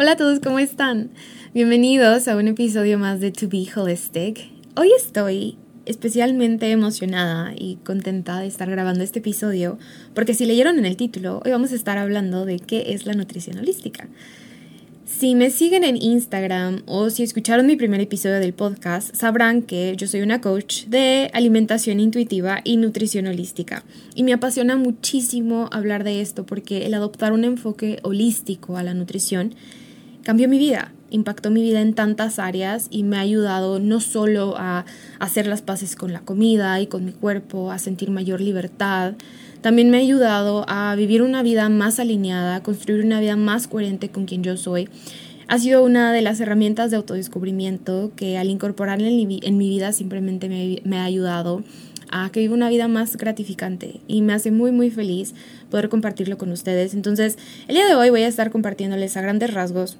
[0.00, 1.10] Hola a todos, ¿cómo están?
[1.54, 4.48] Bienvenidos a un episodio más de To Be Holistic.
[4.76, 9.76] Hoy estoy especialmente emocionada y contenta de estar grabando este episodio
[10.14, 13.14] porque si leyeron en el título, hoy vamos a estar hablando de qué es la
[13.14, 14.06] nutrición holística.
[15.04, 19.94] Si me siguen en Instagram o si escucharon mi primer episodio del podcast, sabrán que
[19.96, 23.82] yo soy una coach de alimentación intuitiva y nutrición holística.
[24.14, 28.94] Y me apasiona muchísimo hablar de esto porque el adoptar un enfoque holístico a la
[28.94, 29.56] nutrición
[30.28, 34.56] cambió mi vida, impactó mi vida en tantas áreas y me ha ayudado no solo
[34.58, 34.84] a
[35.20, 39.14] hacer las paces con la comida y con mi cuerpo, a sentir mayor libertad,
[39.62, 43.68] también me ha ayudado a vivir una vida más alineada, a construir una vida más
[43.68, 44.90] coherente con quien yo soy.
[45.46, 49.16] Ha sido una de las herramientas de autodescubrimiento que al incorporarla en
[49.56, 51.64] mi, vida simplemente me, me ha ayudado
[52.10, 55.34] a que viva una vida más gratificante y me hace muy muy feliz
[55.70, 56.92] poder compartirlo con ustedes.
[56.92, 59.96] Entonces, el día de hoy voy a estar compartiéndoles a grandes rasgos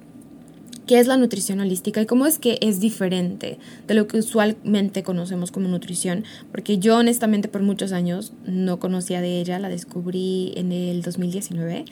[0.89, 5.03] qué es la nutrición holística y cómo es que es diferente de lo que usualmente
[5.03, 10.51] conocemos como nutrición, porque yo honestamente por muchos años no conocía de ella, la descubrí
[10.55, 11.85] en el 2019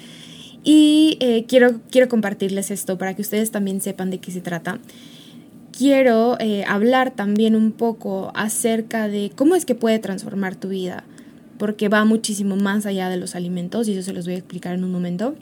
[0.63, 4.79] y eh, quiero, quiero compartirles esto para que ustedes también sepan de qué se trata.
[5.77, 11.03] Quiero eh, hablar también un poco acerca de cómo es que puede transformar tu vida,
[11.59, 14.73] porque va muchísimo más allá de los alimentos y eso se los voy a explicar
[14.73, 15.35] en un momento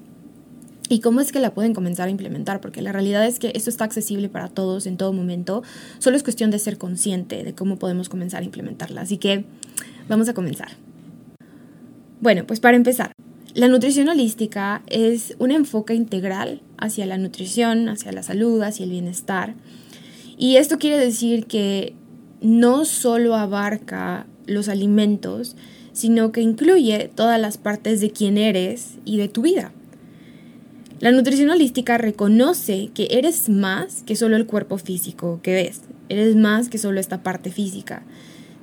[0.90, 3.70] y cómo es que la pueden comenzar a implementar, porque la realidad es que esto
[3.70, 5.64] está accesible para todos en todo momento,
[6.00, 9.02] solo es cuestión de ser consciente de cómo podemos comenzar a implementarla.
[9.02, 9.46] Así que
[10.08, 10.70] vamos a comenzar.
[12.22, 13.12] Bueno, pues para empezar,
[13.54, 18.92] la nutrición holística es un enfoque integral hacia la nutrición, hacia la salud, hacia el
[18.92, 19.56] bienestar.
[20.38, 21.94] Y esto quiere decir que
[22.42, 25.56] no solo abarca los alimentos,
[25.94, 29.72] sino que incluye todas las partes de quién eres y de tu vida.
[31.02, 36.38] La nutrición holística reconoce que eres más que solo el cuerpo físico que ves, eres
[36.38, 38.04] más que solo esta parte física.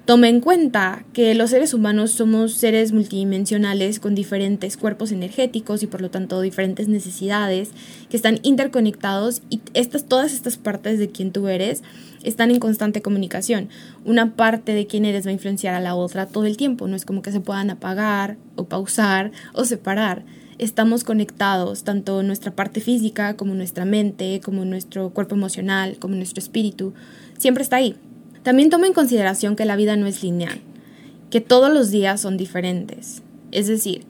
[0.07, 5.87] Toma en cuenta que los seres humanos somos seres multidimensionales con diferentes cuerpos energéticos y
[5.87, 7.71] por lo tanto diferentes necesidades
[8.09, 11.83] que están interconectados y estas, todas estas partes de quien tú eres
[12.23, 13.69] están en constante comunicación.
[14.07, 16.97] Una parte de quién eres va a influenciar a la otra todo el tiempo, no
[16.97, 20.25] es como que se puedan apagar o pausar o separar
[20.63, 26.41] estamos conectados, tanto nuestra parte física como nuestra mente, como nuestro cuerpo emocional, como nuestro
[26.41, 26.95] espíritu,
[27.37, 27.97] siempre está ahí.
[28.45, 30.61] También toma en consideración que la vida no es lineal,
[31.31, 33.23] que todos los días son diferentes.
[33.51, 34.05] Es decir,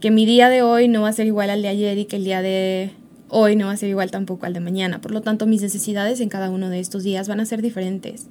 [0.00, 2.16] que mi día de hoy no va a ser igual al de ayer y que
[2.16, 2.90] el día de
[3.28, 5.02] hoy no va a ser igual tampoco al de mañana.
[5.02, 8.26] Por lo tanto, mis necesidades en cada uno de estos días van a ser diferentes.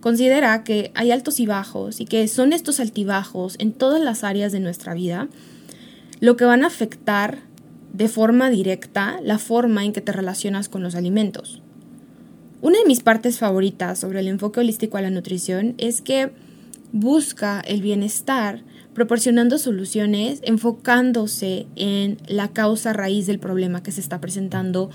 [0.00, 4.50] Considera que hay altos y bajos y que son estos altibajos en todas las áreas
[4.50, 5.28] de nuestra vida
[6.22, 7.40] lo que van a afectar
[7.92, 11.60] de forma directa la forma en que te relacionas con los alimentos.
[12.60, 16.30] Una de mis partes favoritas sobre el enfoque holístico a la nutrición es que
[16.92, 18.62] busca el bienestar
[18.94, 24.90] proporcionando soluciones enfocándose en la causa raíz del problema que se está presentando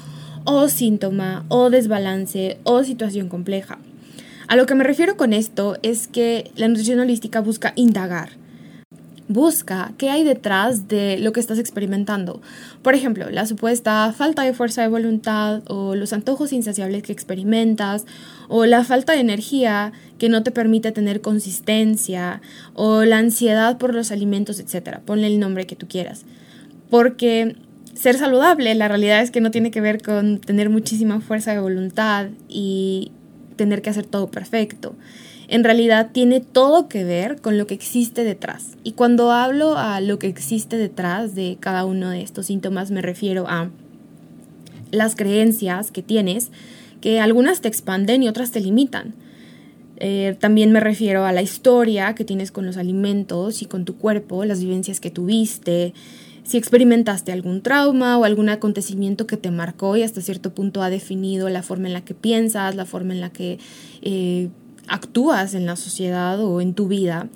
[0.46, 3.80] o síntoma o desbalance o situación compleja.
[4.48, 8.30] A lo que me refiero con esto es que la nutrición holística busca indagar,
[9.30, 12.42] Busca qué hay detrás de lo que estás experimentando.
[12.82, 18.06] Por ejemplo, la supuesta falta de fuerza de voluntad o los antojos insaciables que experimentas
[18.48, 22.42] o la falta de energía que no te permite tener consistencia
[22.74, 25.00] o la ansiedad por los alimentos, etc.
[25.04, 26.24] Ponle el nombre que tú quieras.
[26.90, 27.58] Porque
[27.96, 31.60] ser saludable, la realidad es que no tiene que ver con tener muchísima fuerza de
[31.60, 33.12] voluntad y
[33.58, 34.96] tener que hacer todo perfecto.
[35.48, 38.78] En realidad tiene todo que ver con lo que existe detrás.
[38.84, 43.02] Y cuando hablo a lo que existe detrás de cada uno de estos síntomas me
[43.02, 43.70] refiero a
[44.92, 46.52] las creencias que tienes,
[47.02, 49.14] que algunas te expanden y otras te limitan.
[50.00, 53.98] Eh, también me refiero a la historia que tienes con los alimentos y con tu
[53.98, 55.94] cuerpo, las vivencias que tuviste,
[56.44, 60.90] si experimentaste algún trauma o algún acontecimiento que te marcó y hasta cierto punto ha
[60.90, 63.60] definido la forma en la que piensas, la forma en la que
[64.02, 64.50] eh,
[64.88, 67.30] actúas en la sociedad o en tu vida.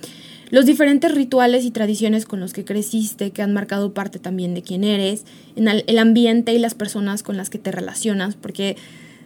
[0.49, 4.61] Los diferentes rituales y tradiciones con los que creciste, que han marcado parte también de
[4.61, 5.23] quién eres,
[5.55, 8.75] en el ambiente y las personas con las que te relacionas, porque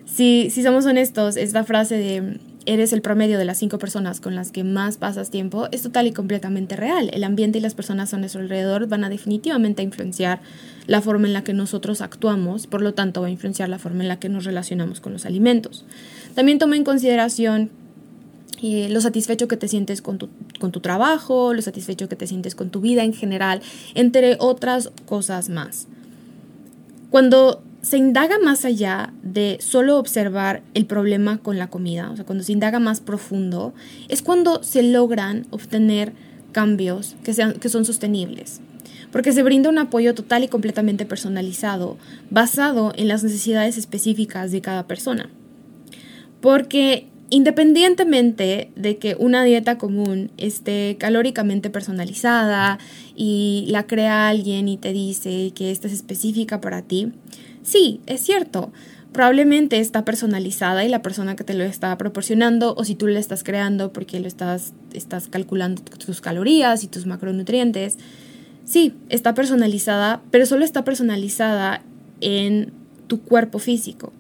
[0.06, 4.36] si, si somos honestos, esta frase de eres el promedio de las cinco personas con
[4.36, 7.10] las que más pasas tiempo es total y completamente real.
[7.13, 10.42] El ambiente y las personas a nuestro alrededor van a definitivamente influenciar
[10.88, 14.04] la forma en la que nosotros actuamos, por lo tanto va a influenciar la forma
[14.04, 15.86] en la que nos relacionamos con los alimentos.
[16.33, 17.69] También toma en consideración
[18.62, 22.56] lo satisfecho que te sientes con tu, con tu trabajo, lo satisfecho que te sientes
[22.56, 23.62] con tu vida en general,
[23.94, 25.88] entre otras cosas más.
[27.09, 32.25] Cuando se indaga más allá de solo observar el problema con la comida, o sea,
[32.25, 33.74] cuando se indaga más profundo,
[34.09, 36.13] es cuando se logran obtener
[36.51, 38.62] cambios que, sean, que son sostenibles.
[39.12, 41.98] Porque se brinda un apoyo total y completamente personalizado,
[42.31, 45.30] basado en las necesidades específicas de cada persona.
[46.41, 52.80] Porque independientemente de que una dieta común esté calóricamente personalizada
[53.16, 57.12] y la crea alguien y te dice que esta es específica para ti,
[57.66, 58.72] Sí, es cierto.
[59.12, 63.19] Probablemente está personalizada y la persona que te lo está proporcionando, o si tú le
[63.19, 67.98] estás creando porque lo estás, estás calculando tus calorías y tus macronutrientes,
[68.66, 71.81] sí, está personalizada, pero solo está personalizada
[72.22, 72.72] en
[73.07, 74.13] tu cuerpo físico.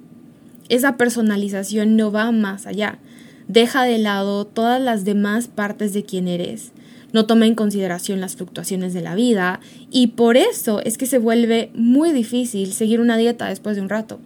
[0.69, 2.99] Esa personalización no va más allá.
[3.47, 6.71] Deja de lado todas las demás partes de quién eres
[7.15, 11.17] no toma en consideración las fluctuaciones de la vida y por eso es que se
[11.17, 14.19] vuelve muy difícil seguir una dieta después de un rato.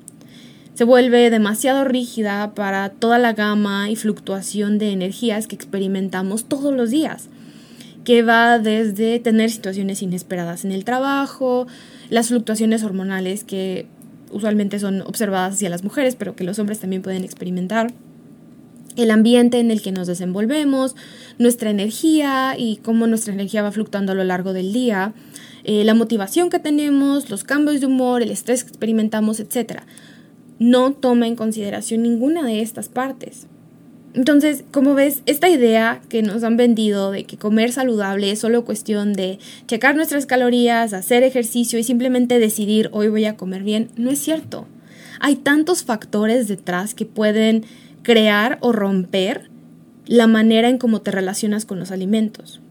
[0.73, 6.73] Se vuelve demasiado rígida para toda la gama y fluctuación de energías que experimentamos todos
[6.73, 7.27] los días,
[8.03, 11.67] que va desde tener situaciones inesperadas en el trabajo,
[12.09, 13.85] las fluctuaciones hormonales que
[14.31, 17.93] usualmente son observadas hacia las mujeres, pero que los hombres también pueden experimentar
[18.95, 20.95] el ambiente en el que nos desenvolvemos,
[21.37, 25.13] nuestra energía y cómo nuestra energía va fluctuando a lo largo del día,
[25.63, 29.83] eh, la motivación que tenemos, los cambios de humor, el estrés que experimentamos, etc.
[30.57, 33.47] No toma en consideración ninguna de estas partes.
[34.13, 38.65] Entonces, como ves, esta idea que nos han vendido de que comer saludable es solo
[38.65, 43.89] cuestión de checar nuestras calorías, hacer ejercicio y simplemente decidir hoy voy a comer bien,
[43.97, 44.65] no es cierto.
[45.19, 47.65] Hay tantos factores detrás que pueden
[48.01, 49.49] crear o romper
[50.07, 52.61] la manera en cómo te relacionas con los alimentos.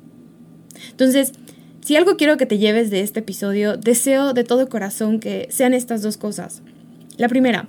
[0.91, 1.33] Entonces,
[1.83, 5.73] si algo quiero que te lleves de este episodio, deseo de todo corazón que sean
[5.73, 6.63] estas dos cosas.
[7.17, 7.69] La primera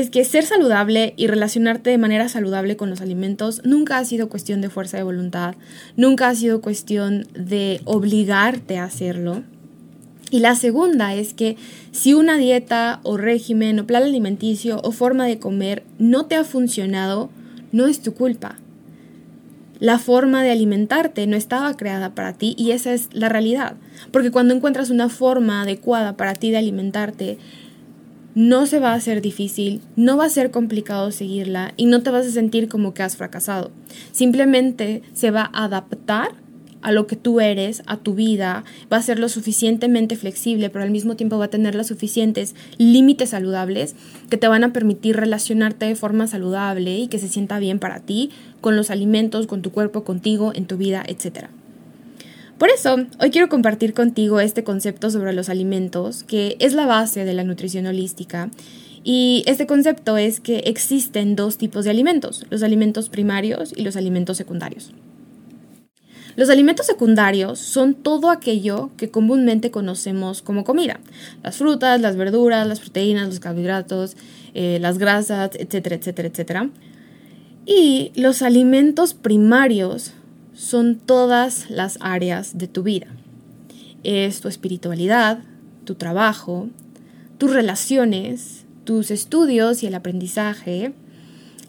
[0.00, 4.28] es que ser saludable y relacionarte de manera saludable con los alimentos nunca ha sido
[4.28, 5.54] cuestión de fuerza de voluntad,
[5.96, 9.44] nunca ha sido cuestión de obligarte a hacerlo.
[10.32, 11.56] Y la segunda es que
[11.92, 16.42] si una dieta o régimen o plan alimenticio o forma de comer no te ha
[16.42, 17.30] funcionado,
[17.70, 18.56] no es tu culpa.
[19.78, 23.76] La forma de alimentarte no estaba creada para ti y esa es la realidad.
[24.10, 27.38] Porque cuando encuentras una forma adecuada para ti de alimentarte,
[28.34, 32.10] no se va a hacer difícil, no va a ser complicado seguirla y no te
[32.10, 33.70] vas a sentir como que has fracasado.
[34.12, 36.32] Simplemente se va a adaptar
[36.82, 38.62] a lo que tú eres, a tu vida,
[38.92, 42.54] va a ser lo suficientemente flexible, pero al mismo tiempo va a tener los suficientes
[42.76, 43.96] límites saludables
[44.28, 48.00] que te van a permitir relacionarte de forma saludable y que se sienta bien para
[48.00, 51.48] ti, con los alimentos, con tu cuerpo, contigo, en tu vida, etc.
[52.64, 57.26] Por eso, hoy quiero compartir contigo este concepto sobre los alimentos, que es la base
[57.26, 58.48] de la nutrición holística.
[59.02, 63.96] Y este concepto es que existen dos tipos de alimentos, los alimentos primarios y los
[63.96, 64.94] alimentos secundarios.
[66.36, 71.00] Los alimentos secundarios son todo aquello que comúnmente conocemos como comida.
[71.42, 74.16] Las frutas, las verduras, las proteínas, los carbohidratos,
[74.54, 76.70] eh, las grasas, etcétera, etcétera, etcétera.
[77.66, 80.14] Y los alimentos primarios
[80.54, 83.08] son todas las áreas de tu vida.
[84.02, 85.40] Es tu espiritualidad,
[85.84, 86.68] tu trabajo,
[87.38, 90.92] tus relaciones, tus estudios y el aprendizaje,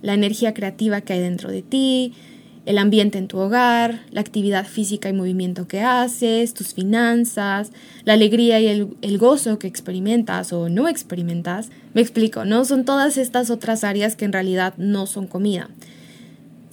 [0.01, 2.13] la energía creativa que hay dentro de ti,
[2.65, 7.71] el ambiente en tu hogar, la actividad física y movimiento que haces, tus finanzas,
[8.05, 8.67] la alegría y
[9.01, 11.69] el, gozo que experimentas o no experimentas.
[11.93, 12.65] Me explico, ¿no?
[12.65, 15.69] Son todas estas otras áreas que en realidad no son comida.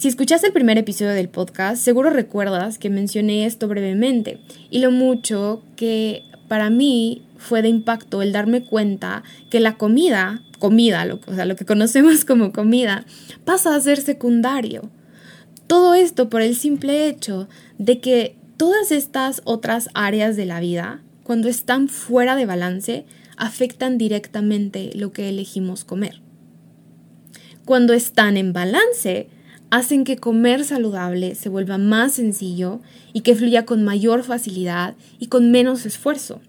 [0.02, 4.90] Si escuchaste el primer episodio del podcast, seguro recuerdas que mencioné esto brevemente y lo
[4.90, 11.34] mucho que para mí fue de impacto el darme cuenta que la comida, comida, o
[11.36, 13.04] sea, lo que conocemos como comida,
[13.44, 14.90] pasa a ser secundario.
[15.68, 21.00] Todo esto por el simple hecho de que todas estas otras áreas de la vida,
[21.22, 23.04] cuando están fuera de balance,
[23.36, 26.20] afectan directamente lo que elegimos comer.
[27.64, 29.28] Cuando están en balance,
[29.72, 32.80] hacen que comer saludable se vuelva más sencillo
[33.14, 36.42] y que fluya con mayor facilidad y con menos esfuerzo.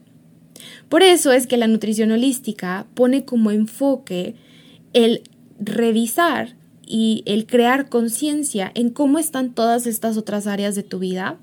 [0.89, 4.35] Por eso es que la nutrición holística pone como enfoque
[4.91, 5.21] el
[5.57, 11.37] revisar y el crear conciencia en cómo están todas estas otras áreas de tu vida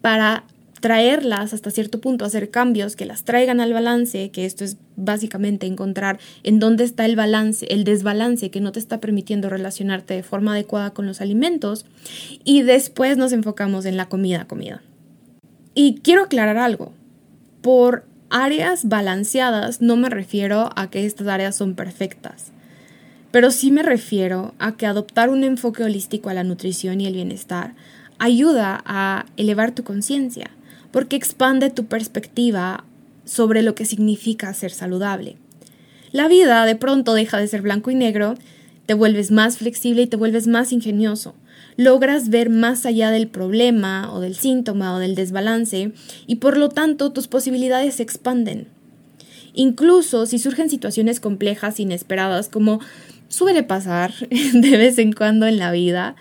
[0.00, 0.46] para
[0.80, 5.66] traerlas hasta cierto punto, hacer cambios que las traigan al balance, que esto es básicamente
[5.66, 10.22] encontrar en dónde está el balance, el desbalance que no te está permitiendo relacionarte de
[10.22, 11.86] forma adecuada con los alimentos
[12.44, 14.82] y después nos enfocamos en la comida, comida.
[15.74, 16.92] Y quiero aclarar algo,
[17.62, 22.52] por áreas balanceadas no me refiero a que estas áreas son perfectas,
[23.30, 27.14] pero sí me refiero a que adoptar un enfoque holístico a la nutrición y el
[27.14, 27.74] bienestar
[28.18, 30.50] ayuda a elevar tu conciencia
[30.96, 32.86] porque expande tu perspectiva
[33.26, 35.36] sobre lo que significa ser saludable.
[36.10, 38.34] La vida de pronto deja de ser blanco y negro,
[38.86, 41.34] te vuelves más flexible y te vuelves más ingenioso.
[41.76, 45.92] Logras ver más allá del problema o del síntoma o del desbalance
[46.26, 48.66] y por lo tanto tus posibilidades se expanden.
[49.52, 52.80] Incluso si surgen situaciones complejas, inesperadas, como
[53.28, 56.16] suele pasar de vez en cuando en la vida,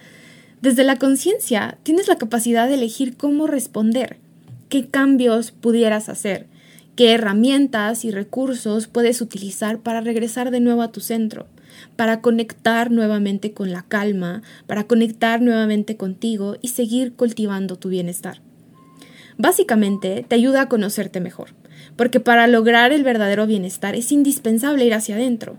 [0.62, 4.25] desde la conciencia tienes la capacidad de elegir cómo responder
[4.70, 6.48] qué cambios pudieras hacer,
[6.96, 11.48] qué herramientas y recursos puedes utilizar para regresar de nuevo a tu centro,
[11.96, 18.42] para conectar nuevamente con la calma, para conectar nuevamente contigo y seguir cultivando tu bienestar.
[19.38, 21.50] Básicamente te ayuda a conocerte mejor,
[21.98, 25.58] porque para lograr el verdadero bienestar es indispensable ir hacia adentro.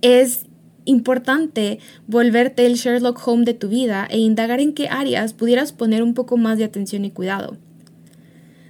[0.00, 0.46] Es
[0.86, 6.02] importante volverte el Sherlock Holmes de tu vida e indagar en qué áreas pudieras poner
[6.02, 7.58] un poco más de atención y cuidado.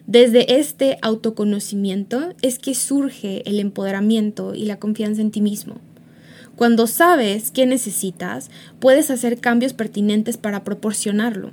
[0.06, 5.80] Desde este autoconocimiento es que surge el empoderamiento y la confianza en ti mismo.
[6.54, 11.50] Cuando sabes qué necesitas, puedes hacer cambios pertinentes para proporcionarlo.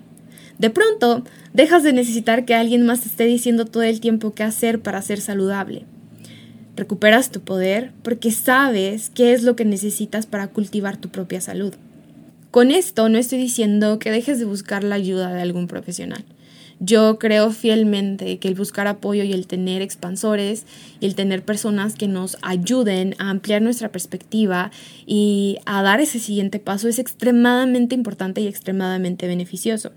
[0.59, 4.43] De pronto, dejas de necesitar que alguien más te esté diciendo todo el tiempo qué
[4.43, 5.85] hacer para ser saludable.
[6.75, 11.73] Recuperas tu poder porque sabes qué es lo que necesitas para cultivar tu propia salud.
[12.51, 16.23] Con esto no estoy diciendo que dejes de buscar la ayuda de algún profesional.
[16.85, 20.65] Yo creo fielmente que el buscar apoyo y el tener expansores
[20.99, 24.69] y el tener personas que nos ayuden a ampliar nuestra perspectiva
[25.05, 29.91] y a dar ese siguiente paso es extremadamente importante y extremadamente beneficioso.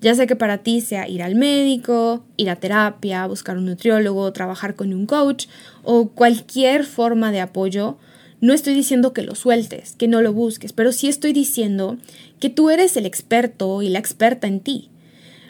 [0.00, 4.32] Ya sea que para ti sea ir al médico, ir a terapia, buscar un nutriólogo,
[4.32, 5.46] trabajar con un coach
[5.82, 7.98] o cualquier forma de apoyo,
[8.40, 11.98] no estoy diciendo que lo sueltes, que no lo busques, pero sí estoy diciendo
[12.38, 14.90] que tú eres el experto y la experta en ti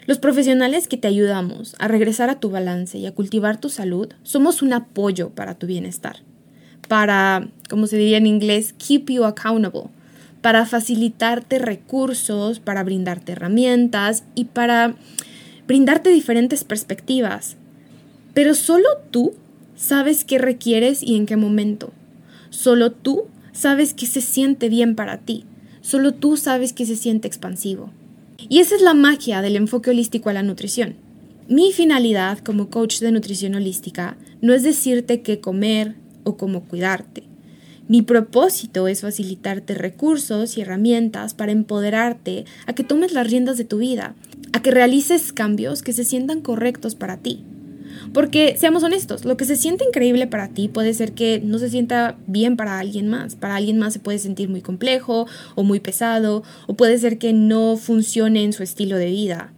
[0.09, 4.07] los profesionales que te ayudamos a regresar a tu balance y a cultivar tu salud
[4.23, 6.23] somos un apoyo para tu bienestar,
[6.87, 9.91] para, como se diría en inglés, keep you accountable,
[10.41, 14.95] para facilitarte recursos, para brindarte herramientas y para
[15.67, 17.55] brindarte diferentes perspectivas.
[18.33, 19.35] Pero solo tú
[19.75, 21.93] sabes qué requieres y en qué momento.
[22.49, 25.45] Solo tú sabes qué se siente bien para ti.
[25.81, 27.91] Solo tú sabes qué se siente expansivo.
[28.47, 30.95] Y esa es la magia del enfoque holístico a la nutrición.
[31.47, 37.23] Mi finalidad como coach de nutrición holística no es decirte qué comer o cómo cuidarte.
[37.87, 43.65] Mi propósito es facilitarte recursos y herramientas para empoderarte a que tomes las riendas de
[43.65, 44.13] tu vida,
[44.53, 47.43] a que realices cambios que se sientan correctos para ti.
[48.13, 51.69] Porque seamos honestos, lo que se siente increíble para ti puede ser que no se
[51.69, 53.35] sienta bien para alguien más.
[53.35, 57.33] Para alguien más se puede sentir muy complejo o muy pesado o puede ser que
[57.33, 59.53] no funcione en su estilo de vida.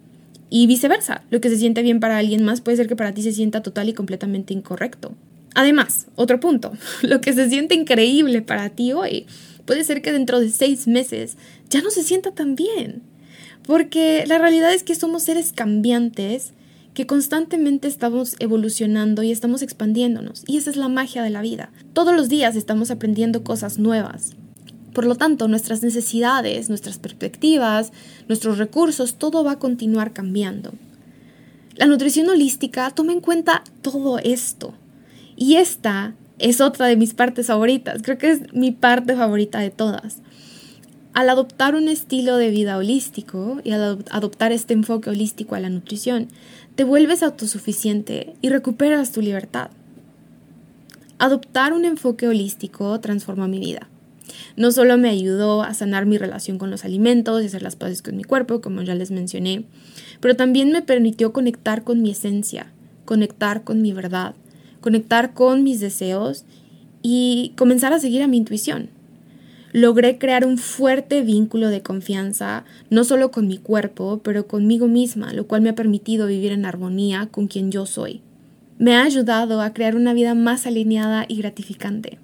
[0.49, 3.21] Y viceversa, lo que se siente bien para alguien más puede ser que para ti
[3.21, 5.13] se sienta total y completamente incorrecto.
[5.55, 9.25] Además, otro punto, lo que se siente increíble para ti hoy
[9.65, 11.37] puede ser que dentro de seis meses
[11.69, 13.01] ya no se sienta tan bien.
[13.65, 16.53] Porque la realidad es que somos seres cambiantes
[16.93, 20.43] que constantemente estamos evolucionando y estamos expandiéndonos.
[20.47, 21.71] Y esa es la magia de la vida.
[21.93, 24.35] Todos los días estamos aprendiendo cosas nuevas.
[24.93, 27.91] Por lo tanto, nuestras necesidades, nuestras perspectivas,
[28.27, 30.73] nuestros recursos, todo va a continuar cambiando.
[31.75, 34.73] La nutrición holística toma en cuenta todo esto.
[35.37, 38.01] Y esta es otra de mis partes favoritas.
[38.01, 40.17] Creo que es mi parte favorita de todas.
[41.13, 45.69] Al adoptar un estilo de vida holístico y al adoptar este enfoque holístico a la
[45.69, 46.27] nutrición,
[46.81, 49.69] te vuelves autosuficiente y recuperas tu libertad.
[51.19, 53.87] Adoptar un enfoque holístico transforma mi vida.
[54.55, 58.01] No solo me ayudó a sanar mi relación con los alimentos y hacer las paces
[58.01, 59.65] con mi cuerpo, como ya les mencioné,
[60.21, 62.73] pero también me permitió conectar con mi esencia,
[63.05, 64.33] conectar con mi verdad,
[64.79, 66.45] conectar con mis deseos
[67.03, 68.89] y comenzar a seguir a mi intuición.
[69.73, 75.31] Logré crear un fuerte vínculo de confianza, no solo con mi cuerpo, pero conmigo misma,
[75.33, 78.21] lo cual me ha permitido vivir en armonía con quien yo soy.
[78.79, 82.19] Me ha ayudado a crear una vida más alineada y gratificante.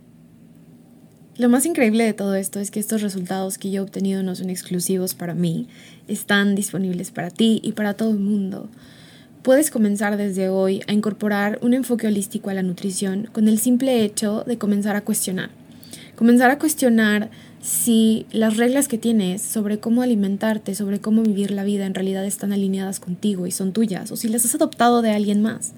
[1.38, 4.36] Lo más increíble de todo esto es que estos resultados que yo he obtenido no
[4.36, 5.68] son exclusivos para mí,
[6.08, 8.70] están disponibles para ti y para todo el mundo.
[9.44, 14.04] Puedes comenzar desde hoy a incorporar un enfoque holístico a la nutrición con el simple
[14.04, 15.52] hecho de comenzar a cuestionar.
[16.18, 17.30] Comenzar a cuestionar
[17.62, 22.26] si las reglas que tienes sobre cómo alimentarte, sobre cómo vivir la vida en realidad
[22.26, 25.74] están alineadas contigo y son tuyas, o si las has adoptado de alguien más.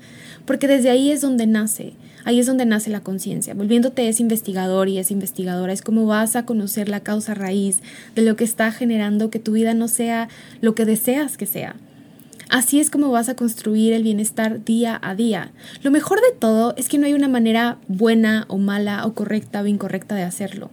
[0.46, 1.94] Porque desde ahí es donde nace
[2.26, 3.54] Ahí es donde nace la conciencia.
[3.54, 7.80] Volviéndote ese investigador y esa investigadora es como vas a conocer la causa raíz
[8.16, 10.28] de lo que está generando que tu vida no sea
[10.62, 11.76] lo que deseas que sea.
[12.50, 15.52] Así es como vas a construir el bienestar día a día.
[15.84, 19.62] Lo mejor de todo es que no hay una manera buena o mala o correcta
[19.62, 20.72] o incorrecta de hacerlo.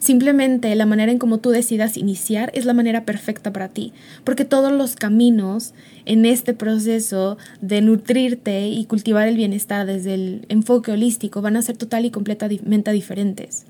[0.00, 3.92] Simplemente la manera en cómo tú decidas iniciar es la manera perfecta para ti,
[4.24, 5.72] porque todos los caminos
[6.04, 11.62] en este proceso de nutrirte y cultivar el bienestar desde el enfoque holístico van a
[11.62, 13.66] ser total y completamente diferentes.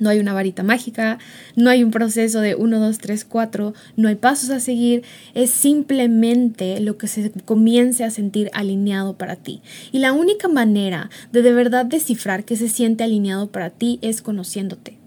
[0.00, 1.18] No hay una varita mágica,
[1.54, 5.02] no hay un proceso de 1, 2, 3, 4, no hay pasos a seguir,
[5.34, 9.60] es simplemente lo que se comience a sentir alineado para ti.
[9.92, 14.22] Y la única manera de de verdad descifrar que se siente alineado para ti es
[14.22, 14.98] conociéndote.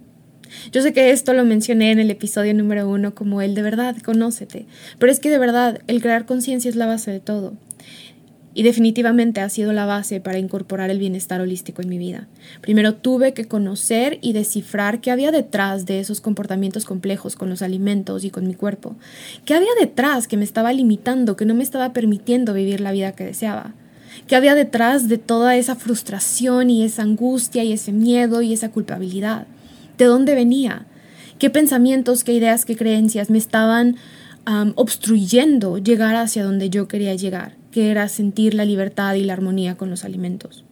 [0.71, 3.97] Yo sé que esto lo mencioné en el episodio número uno como el de verdad,
[3.97, 4.65] conócete,
[4.99, 7.53] pero es que de verdad el crear conciencia es la base de todo.
[8.57, 12.27] Y definitivamente ha sido la base para incorporar el bienestar holístico en mi vida.
[12.61, 17.61] Primero tuve que conocer y descifrar qué había detrás de esos comportamientos complejos con los
[17.61, 18.95] alimentos y con mi cuerpo.
[19.43, 23.11] ¿Qué había detrás que me estaba limitando, que no me estaba permitiendo vivir la vida
[23.11, 23.73] que deseaba?
[24.25, 28.71] ¿Qué había detrás de toda esa frustración y esa angustia y ese miedo y esa
[28.71, 29.47] culpabilidad?
[29.97, 30.85] ¿De dónde venía?
[31.39, 33.97] ¿Qué pensamientos, qué ideas, qué creencias me estaban
[34.75, 39.75] obstruyendo llegar hacia donde yo quería llegar, que era sentir la libertad y la armonía
[39.75, 40.63] con los alimentos?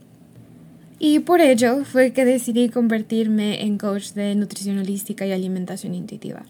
[1.00, 4.80] Y por ello fue que decidí convertirme en coach de nutrición
[5.26, 6.44] y alimentación intuitiva.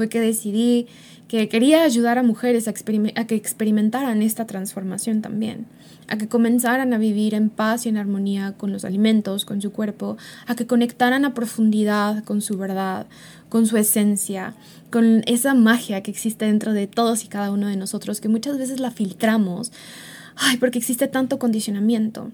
[0.00, 0.86] Fue que decidí
[1.28, 5.66] que quería ayudar a mujeres a, que experimentaran esta transformación también,
[6.08, 9.72] a que comenzaran a vivir en paz y en armonía con los alimentos, con su
[9.72, 13.08] cuerpo, a que conectaran a profundidad con su verdad,
[13.50, 14.54] con su esencia,
[14.90, 18.56] con esa magia que existe dentro de todos y cada uno de nosotros, que muchas
[18.56, 19.70] veces la filtramos,
[20.34, 22.30] ay, porque existe tanto condicionamiento.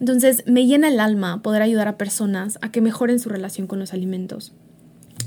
[0.00, 3.78] Entonces me llena el alma poder ayudar a personas a que mejoren su relación con
[3.78, 4.54] los alimentos.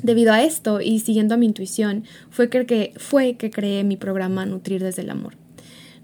[0.03, 4.45] Debido a esto y siguiendo a mi intuición, fue que, fue que creé mi programa
[4.45, 5.35] Nutrir desde el Amor.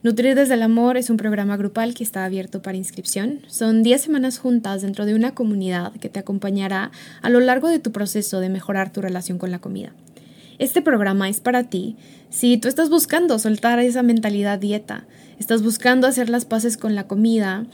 [0.03, 3.41] Nutrir desde el Amor es un programa grupal que está abierto para inscripción.
[3.47, 7.79] Son 10 semanas juntas dentro de una comunidad que te acompañará a lo largo de
[7.79, 9.93] tu proceso de mejorar tu relación con la comida.
[10.59, 11.97] Este programa es para ti
[12.29, 15.05] si tú estás buscando soltar esa mentalidad dieta,
[15.39, 17.65] estás buscando hacer las paces con la comida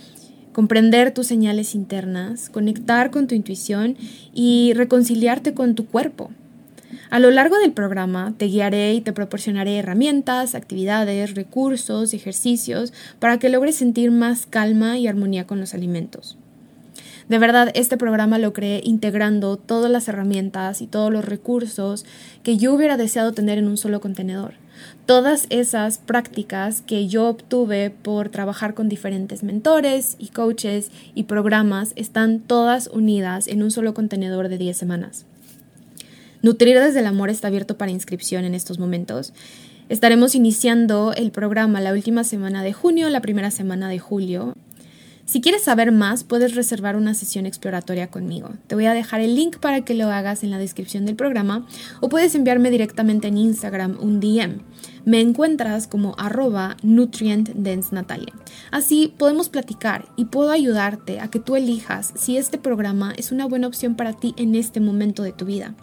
[0.53, 3.97] comprender tus señales internas, conectar con tu intuición
[4.33, 6.31] y reconciliarte con tu cuerpo.
[7.09, 13.37] A lo largo del programa te guiaré y te proporcionaré herramientas, actividades, recursos, ejercicios para
[13.37, 16.37] que logres sentir más calma y armonía con los alimentos.
[17.29, 22.05] De verdad, este programa lo creé integrando todas las herramientas y todos los recursos
[22.43, 24.55] que yo hubiera deseado tener en un solo contenedor.
[25.05, 31.93] Todas esas prácticas que yo obtuve por trabajar con diferentes mentores y coaches y programas
[31.95, 35.25] están todas unidas en un solo contenedor de 10 semanas.
[36.41, 39.33] Nutrir desde el amor está abierto para inscripción en estos momentos.
[39.89, 44.55] Estaremos iniciando el programa la última semana de junio, la primera semana de julio.
[45.25, 48.49] Si quieres saber más, puedes reservar una sesión exploratoria conmigo.
[48.67, 51.65] Te voy a dejar el link para que lo hagas en la descripción del programa
[52.01, 54.59] o puedes enviarme directamente en Instagram un DM.
[55.05, 58.33] Me encuentras como arroba nutrientdensenatalia.
[58.69, 63.45] Así podemos platicar y puedo ayudarte a que tú elijas si este programa es una
[63.45, 65.73] buena opción para ti en este momento de tu vida.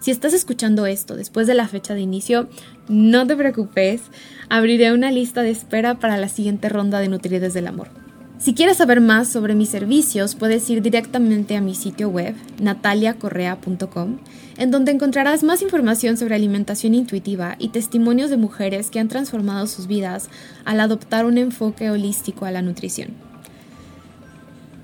[0.00, 2.50] Si estás escuchando esto después de la fecha de inicio,
[2.88, 4.02] no te preocupes,
[4.50, 8.05] abriré una lista de espera para la siguiente ronda de Nutrides del Amor.
[8.46, 14.18] Si quieres saber más sobre mis servicios, puedes ir directamente a mi sitio web, nataliacorrea.com,
[14.56, 19.66] en donde encontrarás más información sobre alimentación intuitiva y testimonios de mujeres que han transformado
[19.66, 20.28] sus vidas
[20.64, 23.25] al adoptar un enfoque holístico a la nutrición.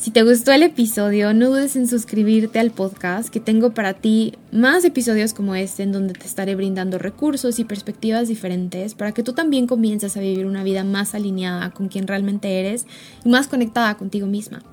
[0.02, 4.34] Si te gustó el episodio, no dudes en suscribirte al podcast que tengo para ti
[4.50, 9.22] más episodios como este en donde te estaré brindando recursos y perspectivas diferentes para que
[9.22, 12.84] tú también comiences a vivir una vida más alineada con quien realmente eres
[13.24, 14.64] y más conectada contigo misma.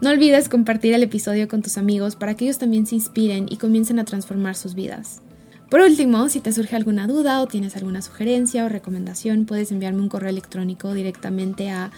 [0.00, 3.58] No olvides compartir el episodio con tus amigos para que ellos también se inspiren y
[3.58, 5.22] comiencen a transformar sus vidas.
[5.70, 10.00] Por último, si te surge alguna duda o tienes alguna sugerencia o recomendación, puedes enviarme
[10.00, 11.92] un correo electrónico directamente a